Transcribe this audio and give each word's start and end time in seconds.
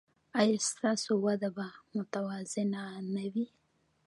ایا 0.39 0.57
ستاسو 0.69 1.11
وده 1.25 1.49
به 1.55 1.67
متوازنه 1.93 2.81
نه 3.13 3.25
وي؟ 3.33 3.47